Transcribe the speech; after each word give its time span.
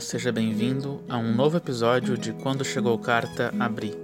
Seja 0.00 0.32
bem-vindo 0.32 1.02
a 1.08 1.16
um 1.18 1.34
novo 1.34 1.56
episódio 1.56 2.18
de 2.18 2.32
Quando 2.32 2.64
Chegou 2.64 2.98
Carta 2.98 3.54
Abri. 3.60 3.94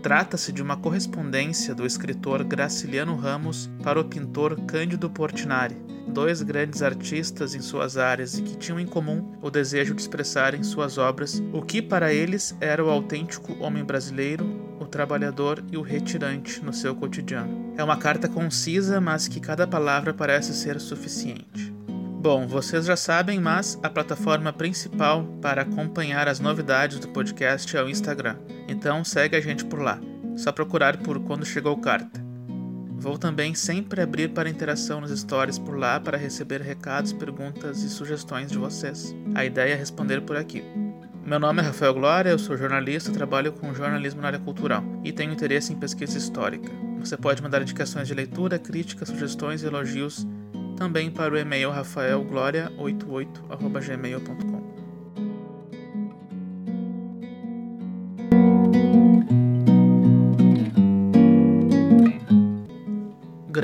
Trata-se 0.02 0.54
de 0.54 0.62
uma 0.62 0.78
correspondência 0.78 1.76
do 1.76 1.86
escritor 1.86 2.46
Graciliano 2.46 3.18
Ramos 3.18 3.70
para 3.84 4.00
o 4.00 4.06
pintor 4.06 4.58
Cândido 4.62 5.10
Portinari, 5.10 5.76
dois 6.08 6.42
grandes 6.42 6.82
artistas 6.82 7.56
em 7.56 7.62
suas 7.62 7.98
áreas 7.98 8.38
e 8.38 8.42
que 8.42 8.58
tinham 8.58 8.80
em 8.80 8.86
comum 8.86 9.34
o 9.42 9.50
desejo 9.50 9.94
de 9.94 10.02
expressar 10.02 10.54
em 10.54 10.64
suas 10.64 10.98
obras 10.98 11.42
o 11.52 11.62
que 11.62 11.82
para 11.82 12.14
eles 12.14 12.56
era 12.60 12.84
o 12.84 12.90
autêntico 12.90 13.56
homem 13.60 13.84
brasileiro, 13.84 14.46
o 14.80 14.86
trabalhador 14.86 15.64
e 15.72 15.78
o 15.78 15.82
retirante 15.82 16.64
no 16.64 16.74
seu 16.74 16.96
cotidiano. 16.96 17.74
É 17.78 17.84
uma 17.84 17.98
carta 17.98 18.28
concisa, 18.28 19.00
mas 19.00 19.28
que 19.28 19.40
cada 19.40 19.66
palavra 19.66 20.14
parece 20.14 20.54
ser 20.54 20.80
suficiente. 20.80 21.74
Bom, 22.24 22.48
vocês 22.48 22.86
já 22.86 22.96
sabem, 22.96 23.38
mas 23.38 23.78
a 23.84 23.90
plataforma 23.90 24.54
principal 24.54 25.26
para 25.42 25.64
acompanhar 25.64 26.30
as 26.30 26.40
novidades 26.40 27.00
do 27.00 27.10
podcast 27.10 27.76
é 27.76 27.84
o 27.84 27.90
Instagram. 27.90 28.38
Então 28.66 29.04
segue 29.04 29.36
a 29.36 29.42
gente 29.42 29.66
por 29.66 29.82
lá. 29.82 30.00
Só 30.38 30.52
procurar 30.52 30.98
por 30.98 31.20
quando 31.20 31.46
chegou 31.46 31.78
carta. 31.78 32.23
Vou 33.04 33.18
também 33.18 33.54
sempre 33.54 34.02
abrir 34.02 34.30
para 34.30 34.50
interação 34.50 35.02
nos 35.02 35.12
stories 35.12 35.60
por 35.60 35.78
lá 35.78 36.00
para 36.00 36.18
receber 36.18 36.62
recados, 36.62 37.12
perguntas 37.12 37.84
e 37.84 37.90
sugestões 37.90 38.50
de 38.50 38.58
vocês. 38.58 39.14
A 39.36 39.44
ideia 39.44 39.74
é 39.74 39.76
responder 39.76 40.22
por 40.22 40.38
aqui. 40.38 40.64
Meu 41.26 41.38
nome 41.38 41.62
é 41.62 41.66
Rafael 41.66 41.94
Glória, 41.94 42.30
eu 42.30 42.40
sou 42.40 42.56
jornalista, 42.56 43.12
trabalho 43.12 43.52
com 43.52 43.74
jornalismo 43.74 44.22
na 44.22 44.28
área 44.28 44.40
cultural 44.40 44.82
e 45.04 45.12
tenho 45.12 45.34
interesse 45.34 45.74
em 45.74 45.76
pesquisa 45.76 46.18
histórica. 46.18 46.72
Você 46.98 47.18
pode 47.18 47.44
mandar 47.44 47.62
indicações 47.62 48.08
de 48.08 48.14
leitura, 48.14 48.58
críticas, 48.58 49.10
sugestões 49.10 49.64
e 49.64 49.66
elogios 49.66 50.26
também 50.78 51.12
para 51.12 51.34
o 51.34 51.38
e-mail 51.38 51.72
rafaelgloria88@gmail.com. 51.72 54.53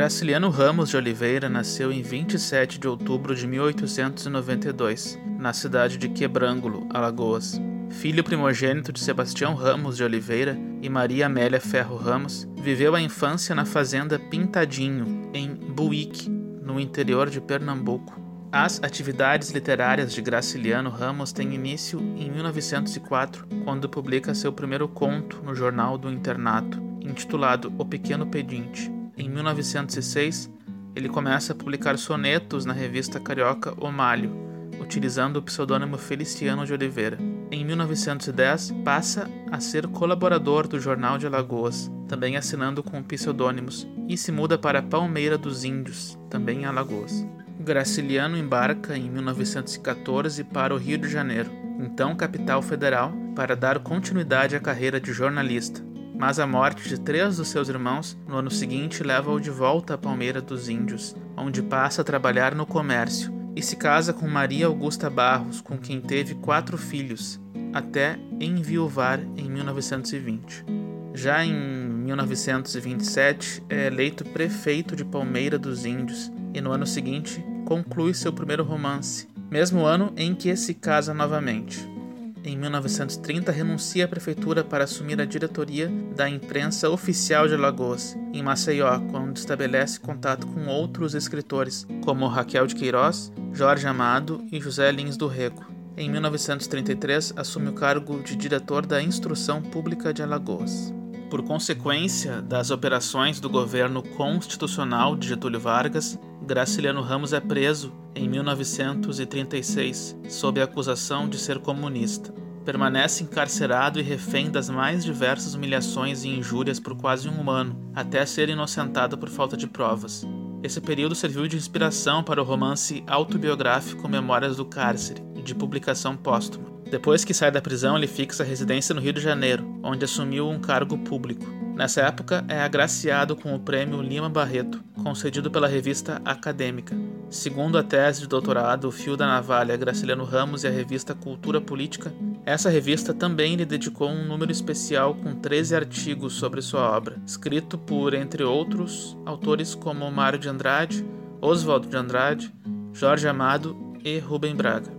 Graciliano 0.10 0.50
Ramos 0.50 0.90
de 0.90 0.98
Oliveira 0.98 1.48
nasceu 1.48 1.92
em 1.92 2.02
27 2.02 2.80
de 2.80 2.88
outubro 2.88 3.36
de 3.36 3.46
1892, 3.46 5.20
na 5.38 5.54
cidade 5.54 6.00
de 6.00 6.10
Quebrângulo, 6.10 6.88
Alagoas. 6.90 7.62
Filho 7.92 8.24
primogênito 8.24 8.92
de 8.92 9.00
Sebastião 9.02 9.54
Ramos 9.54 9.98
de 9.98 10.04
Oliveira 10.04 10.58
e 10.82 10.90
Maria 10.90 11.28
Amélia 11.28 11.62
Ferro 11.62 11.96
Ramos, 11.96 12.50
viveu 12.58 12.96
a 12.96 13.00
infância 13.02 13.54
na 13.54 13.66
fazenda 13.66 14.18
Pintadinho, 14.18 15.30
em 15.32 15.54
Buíque, 15.54 16.28
no 16.28 16.80
interior 16.80 17.30
de 17.30 17.40
Pernambuco. 17.40 18.20
As 18.52 18.82
atividades 18.82 19.52
literárias 19.52 20.12
de 20.12 20.24
Graciliano 20.24 20.90
Ramos 20.90 21.32
têm 21.32 21.54
início 21.54 22.00
em 22.18 22.32
1904, 22.32 23.46
quando 23.64 23.88
publica 23.88 24.34
seu 24.34 24.52
primeiro 24.52 24.88
conto 24.88 25.40
no 25.44 25.54
Jornal 25.54 26.00
do 26.00 26.12
Internato, 26.12 26.82
intitulado 27.00 27.72
O 27.78 27.86
Pequeno 27.86 28.26
Pedinte. 28.26 28.98
Em 29.20 29.28
1906, 29.28 30.50
ele 30.96 31.10
começa 31.10 31.52
a 31.52 31.56
publicar 31.56 31.98
sonetos 31.98 32.64
na 32.64 32.72
revista 32.72 33.20
carioca 33.20 33.74
O 33.78 33.92
Malho, 33.92 34.32
utilizando 34.80 35.36
o 35.38 35.42
pseudônimo 35.42 35.98
Feliciano 35.98 36.66
de 36.66 36.72
Oliveira. 36.72 37.18
Em 37.52 37.66
1910, 37.66 38.72
passa 38.86 39.30
a 39.52 39.60
ser 39.60 39.88
colaborador 39.88 40.70
do 40.70 40.80
Jornal 40.80 41.18
de 41.18 41.28
Alagoas, 41.28 41.92
também 42.08 42.38
assinando 42.38 42.82
com 42.82 43.04
pseudônimos, 43.04 43.86
e 44.08 44.16
se 44.18 44.32
muda 44.32 44.58
para 44.58 44.82
Palmeira 44.82 45.38
dos 45.38 45.66
Índios, 45.66 46.18
também 46.30 46.62
em 46.62 46.66
Alagoas. 46.66 47.28
Graciliano 47.60 48.38
embarca 48.38 48.98
em 48.98 49.10
1914 49.10 50.46
para 50.46 50.74
o 50.74 50.78
Rio 50.78 50.98
de 50.98 51.10
Janeiro, 51.10 51.52
então 51.78 52.16
capital 52.16 52.62
federal, 52.62 53.12
para 53.36 53.54
dar 53.54 53.80
continuidade 53.80 54.56
à 54.56 54.62
carreira 54.62 54.98
de 54.98 55.12
jornalista 55.12 55.89
mas 56.18 56.40
a 56.40 56.48
morte 56.48 56.88
de 56.88 57.00
três 57.00 57.38
dos 57.38 57.48
seus 57.48 57.70
irmãos 57.70 58.18
no 58.28 58.38
ano 58.38 58.52
seguinte 58.52 59.04
leva-o 59.04 59.40
de 59.40 59.50
volta 59.50 59.94
à 59.94 59.98
Palmeira 59.98 60.42
dos 60.42 60.70
Índios, 60.70 61.16
onde 61.36 61.62
passa 61.62 62.02
a 62.02 62.06
trabalhar 62.06 62.56
no 62.56 62.66
comércio 62.66 63.34
e 63.56 63.62
se 63.62 63.76
casa 63.76 64.14
com 64.14 64.28
Maria 64.28 64.68
Augusta 64.68 65.10
Barros, 65.10 65.62
com 65.62 65.78
quem 65.78 66.00
teve 66.00 66.36
quatro 66.36 66.78
filhos, 66.78 67.40
até 67.74 68.18
enviuvar 68.40 69.20
em 69.36 69.50
1920. 69.50 70.66
Já 71.14 71.44
em 71.44 71.54
1927 71.54 73.64
é 73.70 73.88
eleito 73.88 74.24
prefeito 74.24 74.96
de 74.96 75.04
Palmeira 75.04 75.58
dos 75.58 75.86
Índios 75.86 76.32
e 76.54 76.62
no 76.62 76.72
ano 76.72 76.86
seguinte 76.86 77.44
conclui 77.66 78.14
seu 78.14 78.32
primeiro 78.32 78.64
romance, 78.64 79.28
mesmo 79.50 79.86
ano 79.86 80.14
em 80.16 80.34
que 80.34 80.56
se 80.56 80.74
casa 80.74 81.14
novamente. 81.14 81.99
Em 82.44 82.58
1930, 82.58 83.52
renuncia 83.52 84.06
à 84.06 84.08
prefeitura 84.08 84.64
para 84.64 84.86
assumir 84.86 85.20
a 85.20 85.26
diretoria 85.26 85.92
da 86.16 86.30
imprensa 86.30 86.90
oficial 86.90 87.48
de 87.48 87.54
Alagoas, 87.54 88.18
em 88.34 88.42
Maceió, 88.42 89.00
quando 89.12 89.36
estabelece 89.36 90.00
contato 90.00 90.48
com 90.48 90.68
outros 90.68 91.14
escritores, 91.14 91.86
como 92.04 92.28
Raquel 92.28 92.66
de 92.66 92.76
Queiroz, 92.76 93.32
Jorge 93.52 93.86
Amado 93.88 94.42
e 94.52 94.62
José 94.62 94.90
Lins 94.90 95.18
do 95.18 95.28
Rego. 95.28 95.66
Em 95.98 96.10
1933, 96.10 97.34
assume 97.36 97.70
o 97.70 97.74
cargo 97.74 98.22
de 98.22 98.38
diretor 98.38 98.86
da 98.86 99.04
Instrução 99.04 99.62
Pública 99.62 100.14
de 100.14 100.24
Alagoas. 100.24 100.94
Por 101.30 101.44
consequência 101.44 102.42
das 102.42 102.72
operações 102.72 103.42
do 103.42 103.50
governo 103.50 104.02
constitucional 104.02 105.18
de 105.18 105.28
Getúlio 105.28 105.60
Vargas, 105.60 106.18
Graciliano 106.42 107.02
Ramos 107.02 107.34
é 107.34 107.40
preso 107.42 107.94
em 108.20 108.28
1936 108.28 110.18
sob 110.28 110.60
a 110.60 110.66
acusação 110.66 111.30
de 111.30 111.38
ser 111.38 111.60
comunista. 111.60 112.34
Permanece 112.66 113.24
encarcerado 113.24 114.00
e 114.00 114.04
refém 114.04 114.52
das 114.52 114.70
mais 114.70 115.04
diversas 115.04 115.56
humilhações 115.56 116.24
e 116.24 116.30
injúrias 116.30 116.80
por 116.80 116.96
quase 116.96 117.30
um 117.30 117.50
ano, 117.50 117.92
até 117.96 118.26
ser 118.26 118.50
inocentado 118.50 119.18
por 119.18 119.30
falta 119.30 119.56
de 119.56 119.66
provas. 119.66 120.28
Esse 120.62 120.82
período 120.82 121.16
serviu 121.16 121.48
de 121.48 121.56
inspiração 121.56 122.22
para 122.22 122.42
o 122.42 122.46
romance 122.46 123.04
autobiográfico 123.08 124.10
Memórias 124.10 124.58
do 124.58 124.66
Cárcere, 124.66 125.24
de 125.42 125.56
publicação 125.56 126.18
póstuma. 126.18 126.70
Depois 126.92 127.24
que 127.24 127.34
sai 127.34 127.52
da 127.52 127.62
prisão, 127.62 127.96
ele 127.96 128.08
fixa 128.08 128.44
residência 128.44 128.94
no 128.94 129.02
Rio 129.02 129.14
de 129.14 129.22
Janeiro, 129.22 129.80
onde 129.82 130.04
assumiu 130.04 130.50
um 130.50 130.60
cargo 130.60 130.98
público. 130.98 131.46
Nessa 131.76 132.02
época, 132.02 132.44
é 132.50 132.60
agraciado 132.60 133.36
com 133.38 133.56
o 133.56 133.60
prêmio 133.60 134.02
Lima 134.02 134.30
Barreto, 134.30 134.84
concedido 135.02 135.50
pela 135.50 135.68
revista 135.68 136.22
Acadêmica. 136.26 136.94
Segundo 137.30 137.78
a 137.78 137.84
tese 137.84 138.22
de 138.22 138.28
doutorado 138.28 138.88
O 138.88 138.92
Fio 138.92 139.16
da 139.16 139.28
Navalha, 139.28 139.78
Graciliano 139.78 140.24
Ramos 140.24 140.64
e 140.64 140.68
a 140.68 140.72
revista 140.72 141.14
Cultura 141.14 141.62
Política, 141.62 142.12
essa 142.44 142.72
revista 142.72 143.14
também 143.14 143.56
lhe 143.56 143.66
dedicou 143.66 144.10
um 144.10 144.26
número 144.26 144.52
especial 144.52 145.14
com 145.14 145.36
13 145.36 145.76
artigos 145.76 146.34
sobre 146.34 146.60
sua 146.60 146.90
obra, 146.90 147.18
escrito 147.28 147.78
por, 147.78 148.16
entre 148.16 148.44
outros, 148.44 149.16
autores 149.28 149.76
como 149.76 150.10
Mário 150.10 150.40
de 150.40 150.50
Andrade, 150.50 151.06
Oswaldo 151.40 151.88
de 151.88 151.96
Andrade, 151.96 152.52
Jorge 152.94 153.28
Amado 153.28 153.78
e 154.04 154.18
Rubem 154.18 154.56
Braga. 154.56 154.92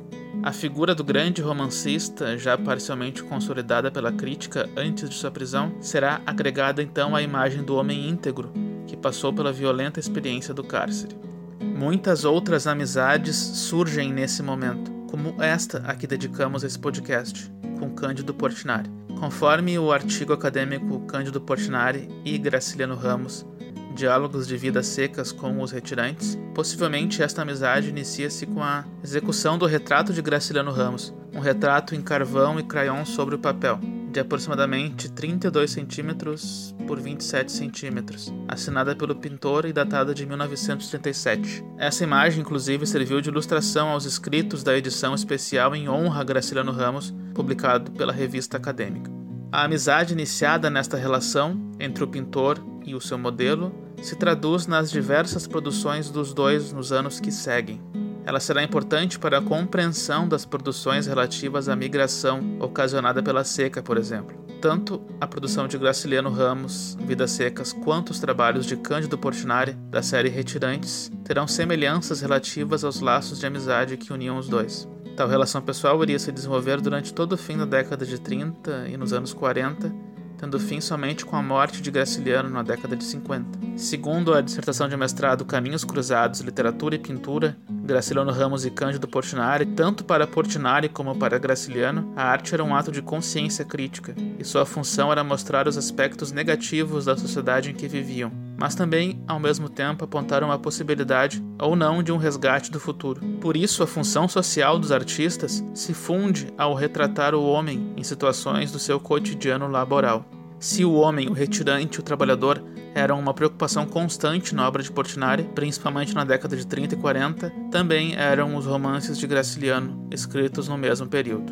A 0.45 0.53
figura 0.53 0.95
do 0.95 1.03
grande 1.03 1.43
romancista, 1.43 2.39
já 2.39 2.57
parcialmente 2.57 3.25
consolidada 3.25 3.91
pela 3.91 4.13
crítica 4.13 4.71
antes 4.77 5.11
de 5.11 5.17
sua 5.17 5.33
prisão, 5.33 5.75
será 5.81 6.21
agregada 6.25 6.81
então 6.81 7.17
à 7.17 7.23
imagem 7.23 7.65
do 7.65 7.75
homem 7.75 8.09
íntegro 8.09 8.53
que 8.87 8.97
passou 8.97 9.33
pela 9.33 9.53
violenta 9.53 9.99
experiência 9.99 10.55
do 10.55 10.63
cárcere. 10.63 11.19
Muitas 11.61 12.25
outras 12.25 12.67
amizades 12.67 13.37
surgem 13.37 14.13
nesse 14.13 14.43
momento, 14.43 14.91
como 15.11 15.35
esta 15.43 15.79
a 15.87 15.95
que 15.95 16.07
dedicamos 16.07 16.65
esse 16.65 16.79
podcast, 16.79 17.53
com 17.79 17.91
Cândido 17.91 18.33
Portinari. 18.33 18.91
Conforme 19.19 19.79
o 19.79 19.93
artigo 19.93 20.33
acadêmico 20.33 21.01
Cândido 21.01 21.41
Portinari 21.41 22.09
e 22.25 22.39
Graciliano 22.39 22.95
Ramos, 22.95 23.47
Diálogos 23.95 24.47
de 24.47 24.57
Vidas 24.57 24.87
Secas 24.87 25.33
com 25.33 25.61
os 25.61 25.73
Retirantes, 25.73 26.39
possivelmente 26.55 27.23
esta 27.23 27.43
amizade 27.43 27.91
inicia-se 27.91 28.47
com 28.47 28.63
a 28.63 28.85
execução 29.05 29.59
do 29.59 29.67
retrato 29.67 30.13
de 30.13 30.23
Graciliano 30.23 30.71
Ramos, 30.71 31.13
um 31.35 31.41
retrato 31.41 31.95
em 31.95 32.01
carvão 32.01 32.59
e 32.59 32.63
crayon 32.63 33.05
sobre 33.05 33.35
o 33.35 33.39
papel, 33.39 33.79
de 34.11 34.21
aproximadamente 34.21 35.11
32 35.11 35.71
centímetros 35.71 36.75
por 36.87 37.01
27 37.01 37.53
centímetros, 37.53 38.33
assinada 38.49 38.95
pelo 38.97 39.15
pintor 39.15 39.65
e 39.65 39.73
datada 39.73 40.13
de 40.13 40.27
1937. 40.27 41.65
Essa 41.79 42.05
imagem, 42.05 42.41
inclusive, 42.41 42.87
serviu 42.87 43.21
de 43.21 43.29
ilustração 43.29 43.89
aos 43.89 44.05
escritos 44.05 44.63
da 44.63 44.77
edição 44.77 45.15
especial 45.15 45.75
em 45.75 45.89
honra 45.89 46.21
a 46.21 46.25
Graciliano 46.25 46.73
Ramos, 46.73 47.15
publicado 47.35 47.91
pela 47.93 48.13
revista 48.13 48.57
acadêmica. 48.57 49.11
A 49.53 49.65
amizade 49.65 50.13
iniciada 50.13 50.71
nesta 50.71 50.97
relação 50.97 51.71
entre 51.79 52.05
o 52.05 52.09
pintor 52.09 52.59
e 52.85 52.95
o 52.95 53.01
seu 53.01 53.19
modelo 53.19 53.73
se 54.03 54.17
traduz 54.17 54.67
nas 54.67 54.91
diversas 54.91 55.47
produções 55.47 56.11
dos 56.11 56.33
dois 56.33 56.73
nos 56.73 56.93
anos 56.93 57.21
que 57.21 57.31
seguem. 57.31 57.81
Ela 58.25 58.41
será 58.41 58.63
importante 58.63 59.19
para 59.19 59.39
a 59.39 59.43
compreensão 59.43 60.29
das 60.29 60.45
produções 60.45 61.07
relativas 61.07 61.69
à 61.69 61.77
migração 61.77 62.59
ocasionada 62.61 63.23
pela 63.23 63.45
seca, 63.45 63.83
por 63.83 63.97
exemplo. 63.97 64.37
Tanto 64.61 65.01
a 65.19 65.27
produção 65.27 65.67
de 65.67 65.79
Graciliano 65.79 66.31
Ramos, 66.31 66.97
Vidas 67.01 67.31
Secas, 67.31 67.73
quanto 67.73 68.11
os 68.11 68.21
trabalhos 68.21 68.67
de 68.67 68.77
Cândido 68.77 69.17
Portinari, 69.17 69.73
da 69.73 70.03
série 70.03 70.29
Retirantes, 70.29 71.11
terão 71.25 71.49
semelhanças 71.49 72.21
relativas 72.21 72.85
aos 72.85 73.01
laços 73.01 73.41
de 73.41 73.47
amizade 73.47 73.97
que 73.97 74.13
uniam 74.13 74.37
os 74.37 74.49
dois. 74.49 74.87
Tal 75.17 75.29
relação 75.29 75.63
pessoal 75.63 76.03
iria 76.03 76.19
se 76.19 76.31
desenvolver 76.31 76.81
durante 76.81 77.13
todo 77.13 77.33
o 77.33 77.39
fim 77.39 77.57
da 77.57 77.65
década 77.65 78.05
de 78.05 78.19
30 78.21 78.89
e 78.89 78.97
nos 78.97 79.13
anos 79.13 79.33
40, 79.33 79.93
tendo 80.41 80.59
fim 80.59 80.81
somente 80.81 81.27
com 81.27 81.37
a 81.37 81.43
morte 81.43 81.83
de 81.83 81.91
Graciliano 81.91 82.49
na 82.49 82.63
década 82.63 82.97
de 82.97 83.05
50. 83.05 83.59
Segundo 83.77 84.33
a 84.33 84.41
dissertação 84.41 84.89
de 84.89 84.97
mestrado 84.97 85.45
Caminhos 85.45 85.85
Cruzados, 85.85 86.41
Literatura 86.41 86.95
e 86.95 86.99
Pintura, 86.99 87.59
Graciliano 87.69 88.33
Ramos 88.33 88.65
e 88.65 88.71
Cândido 88.71 89.07
Portinari, 89.07 89.67
tanto 89.67 90.03
para 90.03 90.27
Portinari 90.27 90.89
como 90.89 91.15
para 91.15 91.39
Graciliano, 91.39 92.11
a 92.17 92.25
arte 92.25 92.55
era 92.55 92.65
um 92.65 92.75
ato 92.75 92.91
de 92.91 93.03
consciência 93.03 93.67
crítica, 93.67 94.15
e 94.39 94.45
sua 94.45 94.65
função 94.65 95.13
era 95.13 95.23
mostrar 95.23 95.69
os 95.69 95.77
aspectos 95.77 96.33
negativos 96.33 97.05
da 97.05 97.17
sociedade 97.19 97.71
em 97.71 97.75
que 97.75 97.87
viviam, 97.87 98.33
mas 98.61 98.75
também, 98.75 99.25
ao 99.27 99.41
mesmo 99.41 99.71
tempo, 99.71 100.05
apontaram 100.05 100.53
a 100.53 100.59
possibilidade 100.59 101.43
ou 101.59 101.75
não 101.75 102.03
de 102.03 102.13
um 102.13 102.19
resgate 102.19 102.71
do 102.71 102.79
futuro. 102.79 103.23
Por 103.41 103.57
isso, 103.57 103.83
a 103.83 103.87
função 103.87 104.29
social 104.29 104.79
dos 104.79 104.93
artistas 104.93 105.65
se 105.73 105.95
funde 105.95 106.53
ao 106.59 106.75
retratar 106.75 107.35
o 107.35 107.43
homem 107.43 107.95
em 107.97 108.05
situações 108.05 108.71
do 108.71 108.79
seu 108.79 109.01
cotidiano 109.01 109.67
laboral. 109.67 110.27
Se 110.59 110.85
o 110.85 110.93
homem, 110.93 111.27
o 111.27 111.33
retirante, 111.33 112.01
o 112.01 112.03
trabalhador 112.03 112.63
eram 112.95 113.19
uma 113.19 113.33
preocupação 113.33 113.87
constante 113.87 114.55
na 114.55 114.69
obra 114.69 114.83
de 114.83 114.93
Portinari, 114.93 115.45
principalmente 115.55 116.15
na 116.15 116.25
década 116.25 116.55
de 116.55 116.67
30 116.67 116.97
e 116.97 116.99
40, 116.99 117.51
também 117.71 118.15
eram 118.15 118.55
os 118.57 118.67
romances 118.67 119.17
de 119.17 119.27
Graciliano, 119.27 120.07
escritos 120.11 120.69
no 120.69 120.77
mesmo 120.77 121.07
período. 121.07 121.51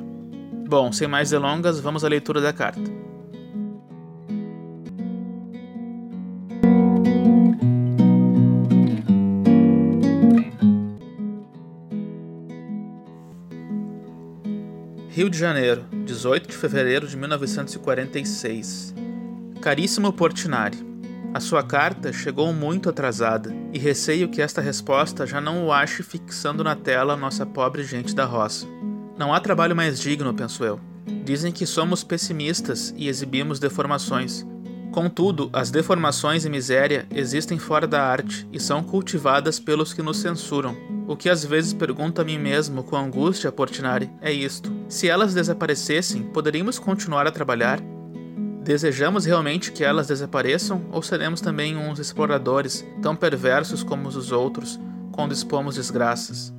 Bom, 0.68 0.92
sem 0.92 1.08
mais 1.08 1.30
delongas, 1.30 1.80
vamos 1.80 2.04
à 2.04 2.08
leitura 2.08 2.42
da 2.42 2.52
carta. 2.52 2.97
Rio 15.18 15.28
de 15.28 15.36
Janeiro, 15.36 15.84
18 16.04 16.46
de 16.48 16.56
fevereiro 16.56 17.04
de 17.04 17.16
1946. 17.16 18.94
Caríssimo 19.60 20.12
Portinari, 20.12 20.78
a 21.34 21.40
sua 21.40 21.60
carta 21.60 22.12
chegou 22.12 22.52
muito 22.52 22.88
atrasada 22.88 23.52
e 23.72 23.80
receio 23.80 24.28
que 24.28 24.40
esta 24.40 24.60
resposta 24.60 25.26
já 25.26 25.40
não 25.40 25.66
o 25.66 25.72
ache 25.72 26.04
fixando 26.04 26.62
na 26.62 26.76
tela 26.76 27.16
nossa 27.16 27.44
pobre 27.44 27.82
gente 27.82 28.14
da 28.14 28.24
roça. 28.24 28.64
Não 29.18 29.34
há 29.34 29.40
trabalho 29.40 29.74
mais 29.74 29.98
digno, 29.98 30.32
penso 30.32 30.62
eu. 30.62 30.78
Dizem 31.24 31.50
que 31.50 31.66
somos 31.66 32.04
pessimistas 32.04 32.94
e 32.96 33.08
exibimos 33.08 33.58
deformações. 33.58 34.46
Contudo, 34.92 35.50
as 35.52 35.68
deformações 35.68 36.44
e 36.44 36.48
miséria 36.48 37.08
existem 37.12 37.58
fora 37.58 37.88
da 37.88 38.00
arte 38.00 38.46
e 38.52 38.60
são 38.60 38.84
cultivadas 38.84 39.58
pelos 39.58 39.92
que 39.92 40.00
nos 40.00 40.18
censuram. 40.18 40.76
O 41.08 41.16
que 41.16 41.30
às 41.30 41.42
vezes 41.42 41.72
pergunto 41.72 42.20
a 42.20 42.24
mim 42.24 42.38
mesmo 42.38 42.84
com 42.84 42.94
angústia, 42.94 43.50
Portinari, 43.50 44.10
é 44.20 44.30
isto: 44.30 44.70
se 44.90 45.08
elas 45.08 45.32
desaparecessem, 45.32 46.22
poderíamos 46.22 46.78
continuar 46.78 47.26
a 47.26 47.30
trabalhar? 47.32 47.80
Desejamos 48.62 49.24
realmente 49.24 49.72
que 49.72 49.82
elas 49.82 50.08
desapareçam 50.08 50.84
ou 50.92 51.00
seremos 51.00 51.40
também 51.40 51.78
uns 51.78 51.98
exploradores 51.98 52.86
tão 53.00 53.16
perversos 53.16 53.82
como 53.82 54.06
os 54.06 54.30
outros, 54.30 54.78
quando 55.10 55.32
expomos 55.32 55.76
desgraças? 55.76 56.52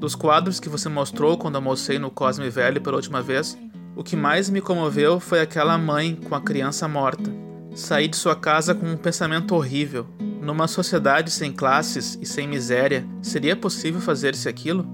Dos 0.00 0.16
quadros 0.16 0.58
que 0.58 0.68
você 0.68 0.88
mostrou 0.88 1.38
quando 1.38 1.54
almocei 1.54 2.00
no 2.00 2.10
Cosme 2.10 2.50
Velho 2.50 2.80
pela 2.80 2.96
última 2.96 3.22
vez, 3.22 3.56
o 3.94 4.02
que 4.02 4.16
mais 4.16 4.50
me 4.50 4.60
comoveu 4.60 5.20
foi 5.20 5.40
aquela 5.40 5.78
mãe 5.78 6.16
com 6.16 6.34
a 6.34 6.40
criança 6.40 6.88
morta. 6.88 7.30
Saí 7.72 8.08
de 8.08 8.16
sua 8.16 8.34
casa 8.34 8.74
com 8.74 8.84
um 8.84 8.96
pensamento 8.96 9.54
horrível. 9.54 10.08
Numa 10.42 10.66
sociedade 10.66 11.30
sem 11.30 11.52
classes 11.52 12.18
e 12.20 12.26
sem 12.26 12.48
miséria, 12.48 13.06
seria 13.22 13.54
possível 13.54 14.00
fazer-se 14.00 14.48
aquilo? 14.48 14.84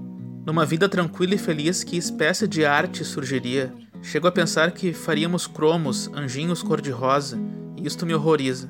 Numa 0.45 0.63
vida 0.63 0.87
tranquila 0.87 1.33
e 1.33 1.39
feliz, 1.39 1.83
que 1.83 1.97
espécie 1.97 2.47
de 2.47 2.63
arte 2.63 3.03
surgiria? 3.03 3.73
Chego 4.03 4.27
a 4.27 4.31
pensar 4.31 4.69
que 4.69 4.93
faríamos 4.93 5.47
cromos, 5.47 6.07
anjinhos 6.13 6.61
cor-de-rosa, 6.61 7.35
e 7.75 7.87
isto 7.87 8.05
me 8.05 8.13
horroriza. 8.13 8.69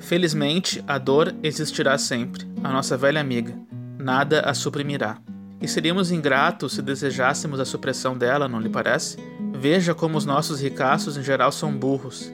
Felizmente, 0.00 0.82
a 0.88 0.98
dor 0.98 1.32
existirá 1.40 1.96
sempre, 1.96 2.44
a 2.64 2.72
nossa 2.72 2.96
velha 2.96 3.20
amiga. 3.20 3.56
Nada 3.96 4.40
a 4.40 4.52
suprimirá. 4.54 5.18
E 5.62 5.68
seríamos 5.68 6.10
ingratos 6.10 6.72
se 6.72 6.82
desejássemos 6.82 7.60
a 7.60 7.64
supressão 7.64 8.18
dela, 8.18 8.48
não 8.48 8.58
lhe 8.58 8.68
parece? 8.68 9.18
Veja 9.54 9.94
como 9.94 10.18
os 10.18 10.26
nossos 10.26 10.60
ricaços 10.60 11.16
em 11.16 11.22
geral 11.22 11.52
são 11.52 11.70
burros. 11.70 12.32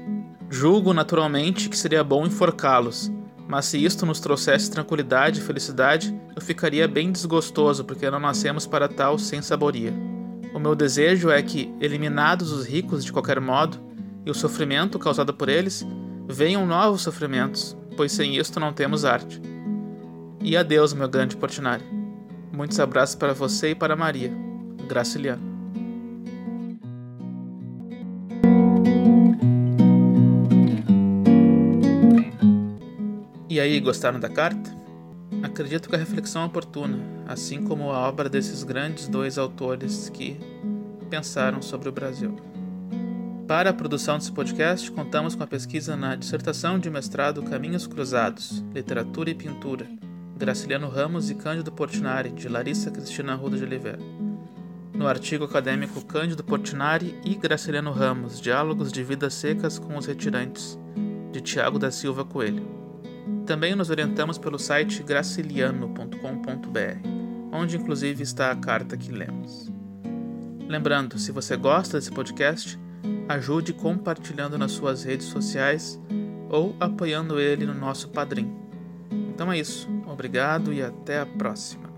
Julgo 0.48 0.94
naturalmente 0.94 1.68
que 1.68 1.76
seria 1.76 2.02
bom 2.02 2.24
enforcá-los, 2.26 3.10
mas 3.54 3.66
se 3.66 3.78
isto 3.78 4.04
nos 4.04 4.18
trouxesse 4.18 4.68
tranquilidade 4.68 5.38
e 5.38 5.42
felicidade, 5.44 6.12
eu 6.34 6.42
ficaria 6.42 6.88
bem 6.88 7.12
desgostoso 7.12 7.84
porque 7.84 8.10
não 8.10 8.18
nascemos 8.18 8.66
para 8.66 8.88
tal 8.88 9.16
sem 9.16 9.40
saboria. 9.40 9.94
O 10.52 10.58
meu 10.58 10.74
desejo 10.74 11.30
é 11.30 11.40
que, 11.40 11.72
eliminados 11.80 12.50
os 12.50 12.66
ricos 12.66 13.04
de 13.04 13.12
qualquer 13.12 13.40
modo, 13.40 13.78
e 14.26 14.30
o 14.30 14.34
sofrimento 14.34 14.98
causado 14.98 15.32
por 15.32 15.48
eles, 15.48 15.86
venham 16.26 16.66
novos 16.66 17.02
sofrimentos, 17.02 17.76
pois 17.96 18.10
sem 18.10 18.36
isto 18.36 18.58
não 18.58 18.72
temos 18.72 19.04
arte. 19.04 19.40
E 20.42 20.56
adeus, 20.56 20.92
meu 20.92 21.08
grande 21.08 21.36
Portinari. 21.36 21.84
Muitos 22.52 22.80
abraços 22.80 23.14
para 23.14 23.32
você 23.32 23.70
e 23.70 23.74
para 23.76 23.94
Maria. 23.94 24.32
Graciliano. 24.88 25.53
E 33.54 33.60
aí, 33.60 33.78
gostaram 33.78 34.18
da 34.18 34.28
carta? 34.28 34.76
Acredito 35.40 35.88
que 35.88 35.94
a 35.94 35.98
reflexão 35.98 36.42
é 36.42 36.46
oportuna, 36.46 36.98
assim 37.24 37.62
como 37.62 37.92
a 37.92 38.00
obra 38.00 38.28
desses 38.28 38.64
grandes 38.64 39.06
dois 39.06 39.38
autores 39.38 40.08
que 40.08 40.36
pensaram 41.08 41.62
sobre 41.62 41.88
o 41.88 41.92
Brasil. 41.92 42.34
Para 43.46 43.70
a 43.70 43.72
produção 43.72 44.18
desse 44.18 44.32
podcast, 44.32 44.90
contamos 44.90 45.36
com 45.36 45.44
a 45.44 45.46
pesquisa 45.46 45.94
na 45.94 46.16
dissertação 46.16 46.80
de 46.80 46.90
mestrado 46.90 47.44
Caminhos 47.44 47.86
Cruzados, 47.86 48.64
Literatura 48.74 49.30
e 49.30 49.36
Pintura, 49.36 49.88
Graciliano 50.36 50.88
Ramos 50.88 51.30
e 51.30 51.36
Cândido 51.36 51.70
Portinari, 51.70 52.30
de 52.30 52.48
Larissa 52.48 52.90
Cristina 52.90 53.36
Ruda 53.36 53.56
de 53.56 53.62
Oliveira. 53.62 54.00
No 54.92 55.06
artigo 55.06 55.44
acadêmico 55.44 56.04
Cândido 56.04 56.42
Portinari 56.42 57.16
e 57.24 57.36
Graciliano 57.36 57.92
Ramos, 57.92 58.40
Diálogos 58.40 58.90
de 58.90 59.04
Vidas 59.04 59.32
Secas 59.34 59.78
com 59.78 59.96
os 59.96 60.06
Retirantes, 60.06 60.76
de 61.30 61.40
Tiago 61.40 61.78
da 61.78 61.92
Silva 61.92 62.24
Coelho 62.24 62.82
Também 63.46 63.74
nos 63.74 63.90
orientamos 63.90 64.38
pelo 64.38 64.58
site 64.58 65.02
graciliano.com.br, 65.02 67.08
onde 67.52 67.76
inclusive 67.76 68.22
está 68.22 68.50
a 68.50 68.56
carta 68.56 68.96
que 68.96 69.12
lemos. 69.12 69.70
Lembrando, 70.66 71.18
se 71.18 71.30
você 71.30 71.56
gosta 71.56 71.98
desse 71.98 72.10
podcast, 72.10 72.78
ajude 73.28 73.74
compartilhando 73.74 74.56
nas 74.56 74.72
suas 74.72 75.04
redes 75.04 75.26
sociais 75.26 76.00
ou 76.48 76.74
apoiando 76.80 77.38
ele 77.38 77.66
no 77.66 77.74
nosso 77.74 78.08
Padrim. 78.08 78.50
Então 79.10 79.52
é 79.52 79.58
isso, 79.58 79.88
obrigado 80.06 80.72
e 80.72 80.82
até 80.82 81.20
a 81.20 81.26
próxima. 81.26 81.93